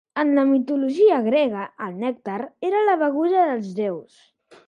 En 0.21 0.29
la 0.35 0.43
mitologia 0.51 1.19
grega, 1.25 1.65
el 1.89 1.99
nèctar 2.05 2.39
era 2.71 2.81
la 2.87 2.97
beguda 3.05 3.47
dels 3.53 3.71
déus. 3.83 4.19